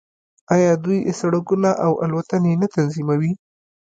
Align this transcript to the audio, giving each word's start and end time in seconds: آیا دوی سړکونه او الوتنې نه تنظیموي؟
آیا 0.55 0.71
دوی 0.83 0.99
سړکونه 1.21 1.69
او 1.85 1.91
الوتنې 2.03 2.53
نه 2.61 2.67
تنظیموي؟ 2.75 3.33